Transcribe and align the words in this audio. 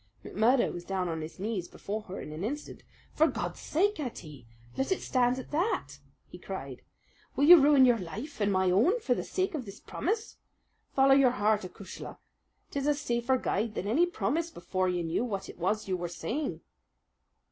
McMurdo 0.25 0.73
was 0.73 0.83
down 0.83 1.07
on 1.09 1.21
his 1.21 1.37
knees 1.39 1.67
before 1.67 2.01
her 2.01 2.19
in 2.19 2.31
an 2.31 2.43
instant. 2.43 2.81
"For 3.13 3.27
God's 3.27 3.59
sake, 3.59 3.99
Ettie, 3.99 4.47
let 4.75 4.91
it 4.91 4.99
stand 4.99 5.37
at 5.37 5.51
that!" 5.51 5.99
he 6.27 6.39
cried. 6.39 6.81
"Will 7.35 7.43
you 7.43 7.61
ruin 7.61 7.85
your 7.85 7.99
life 7.99 8.41
and 8.41 8.51
my 8.51 8.71
own 8.71 8.99
for 8.99 9.13
the 9.13 9.23
sake 9.23 9.53
of 9.53 9.63
this 9.67 9.79
promise? 9.79 10.37
Follow 10.95 11.13
your 11.13 11.29
heart, 11.29 11.61
acushla! 11.61 12.17
'Tis 12.71 12.87
a 12.87 12.95
safer 12.95 13.37
guide 13.37 13.75
than 13.75 13.87
any 13.87 14.07
promise 14.07 14.49
before 14.49 14.89
you 14.89 15.03
knew 15.03 15.23
what 15.23 15.47
it 15.47 15.59
was 15.59 15.81
that 15.83 15.89
you 15.89 15.97
were 15.97 16.09
saying." 16.09 16.61